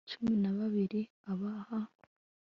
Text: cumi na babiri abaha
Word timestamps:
cumi 0.09 0.33
na 0.41 0.51
babiri 0.57 1.01
abaha 1.31 1.79